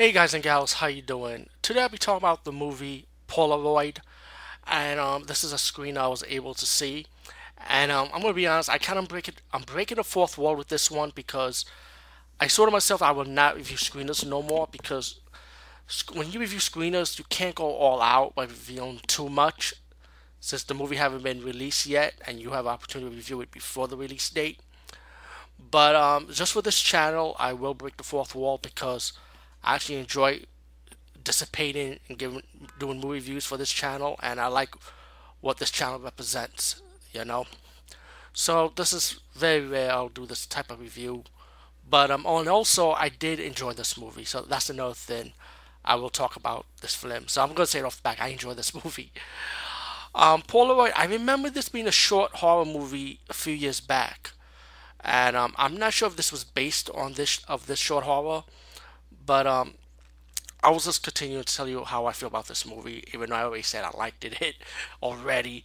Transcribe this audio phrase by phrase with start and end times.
[0.00, 1.50] Hey guys and gals, how you doing?
[1.60, 3.98] Today I'll be talking about the movie Polaroid,
[4.66, 7.04] and um, this is a screen I was able to see.
[7.68, 9.42] And um, I'm gonna be honest, I kind of break it.
[9.52, 11.66] I'm breaking the fourth wall with this one because
[12.40, 15.20] I saw to myself I will not review screeners no more because
[16.14, 18.46] when you review screeners, you can't go all out by
[19.06, 19.74] too much,
[20.40, 23.86] since the movie haven't been released yet, and you have opportunity to review it before
[23.86, 24.60] the release date.
[25.70, 29.12] But um, just for this channel, I will break the fourth wall because
[29.62, 30.44] I actually enjoy
[31.22, 32.42] dissipating and giving
[32.78, 34.74] doing movie reviews for this channel, and I like
[35.40, 36.82] what this channel represents.
[37.12, 37.46] You know,
[38.32, 39.92] so this is very rare.
[39.92, 41.24] I'll do this type of review,
[41.88, 45.32] but um, and also I did enjoy this movie, so that's another thing
[45.84, 47.28] I will talk about this film.
[47.28, 48.20] So I'm gonna say it off the back.
[48.20, 49.12] I enjoy this movie.
[50.14, 50.92] Um, Polaroid.
[50.96, 54.32] I remember this being a short horror movie a few years back,
[55.00, 58.44] and um, I'm not sure if this was based on this of this short horror
[59.30, 59.74] but um,
[60.60, 63.36] I will just continue to tell you how I feel about this movie, even though
[63.36, 64.56] I already said I liked it,
[65.04, 65.62] already.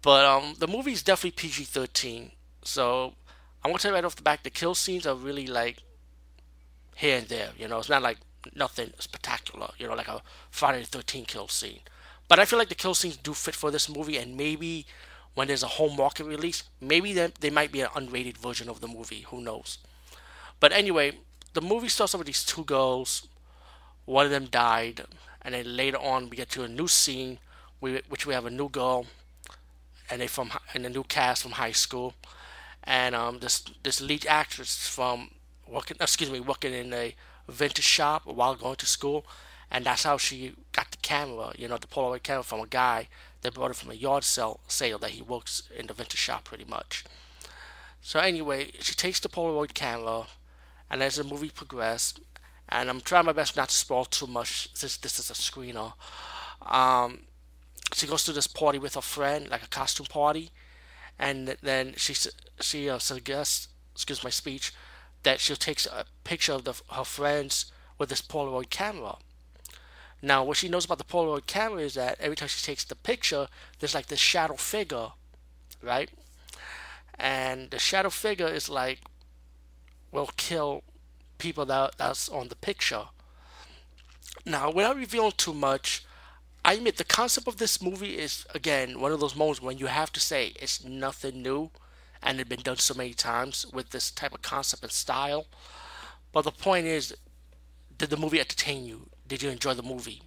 [0.00, 2.30] But um, the movie is definitely PG-13,
[2.62, 3.12] so
[3.62, 5.82] I'm gonna tell you right off the back, the kill scenes are really like
[6.96, 7.50] here and there.
[7.58, 8.16] You know, it's not like
[8.56, 9.68] nothing spectacular.
[9.76, 11.80] You know, like a Friday the 13th kill scene.
[12.26, 14.86] But I feel like the kill scenes do fit for this movie, and maybe
[15.34, 18.80] when there's a home market release, maybe they, they might be an unrated version of
[18.80, 19.26] the movie.
[19.28, 19.76] Who knows?
[20.58, 21.18] But anyway,
[21.58, 23.26] the movie starts off with these two girls.
[24.04, 25.02] One of them died,
[25.42, 27.40] and then later on we get to a new scene,
[27.80, 29.06] which we have a new girl,
[30.08, 32.14] and they from and a new cast from high school,
[32.84, 35.32] and um this this lead actress from
[35.66, 37.16] working excuse me working in a
[37.48, 39.26] vintage shop while going to school,
[39.68, 43.08] and that's how she got the camera, you know, the Polaroid camera from a guy
[43.42, 46.44] that brought it from a yard sale sale that he works in the vintage shop
[46.44, 47.04] pretty much.
[48.00, 50.26] So anyway, she takes the Polaroid camera
[50.90, 52.20] and as the movie progressed,
[52.68, 55.94] and I'm trying my best not to spoil too much since this is a screener.
[56.62, 57.20] Um,
[57.94, 60.50] she goes to this party with her friend, like a costume party,
[61.18, 62.14] and then she
[62.60, 64.72] she uh, suggests, excuse my speech,
[65.22, 69.16] that she takes a picture of the, her friends with this Polaroid camera.
[70.20, 72.96] Now, what she knows about the Polaroid camera is that every time she takes the
[72.96, 73.46] picture,
[73.78, 75.08] there's like this shadow figure,
[75.82, 76.10] right?
[77.18, 79.00] And the shadow figure is like
[80.12, 80.82] will kill
[81.38, 83.04] people that that's on the picture.
[84.44, 86.04] Now, without revealing too much,
[86.64, 89.86] I admit the concept of this movie is again one of those moments when you
[89.86, 91.70] have to say it's nothing new
[92.22, 95.46] and it's been done so many times with this type of concept and style.
[96.32, 97.14] But the point is,
[97.96, 99.08] did the movie entertain you?
[99.26, 100.22] Did you enjoy the movie?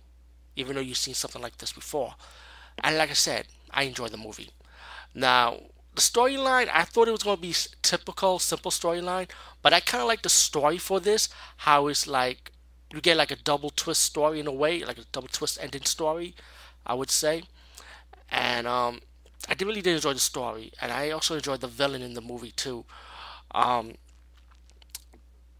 [0.56, 2.16] Even though you've seen something like this before.
[2.84, 4.52] And like I said, I enjoyed the movie.
[5.14, 5.60] Now,
[6.02, 9.30] storyline, I thought it was going to be typical, simple storyline,
[9.62, 11.30] but I kind of like the story for this.
[11.58, 12.52] How it's like
[12.94, 15.86] you get like a double twist story in a way, like a double twist ending
[15.86, 16.36] story,
[16.86, 17.44] I would say.
[18.32, 19.02] And um,
[19.50, 22.52] I really did enjoy the story, and I also enjoyed the villain in the movie
[22.52, 22.86] too.
[23.54, 23.96] Um,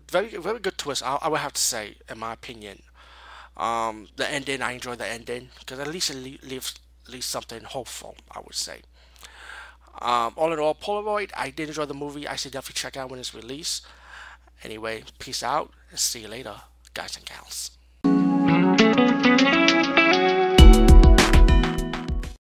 [0.10, 2.82] very very good twist, I, I would have to say, in my opinion.
[3.58, 6.76] Um, the ending, I enjoyed the ending because at least it leaves
[7.10, 8.16] leaves something hopeful.
[8.32, 8.82] I would say.
[10.00, 12.28] Um, all in all, Polaroid, I did enjoy the movie.
[12.28, 13.86] I should definitely check out when it's released.
[14.64, 16.56] Anyway, peace out and see you later,
[16.94, 17.72] guys and gals.